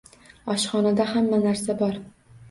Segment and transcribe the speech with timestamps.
[0.53, 1.99] Oshxonada hamma narsa bor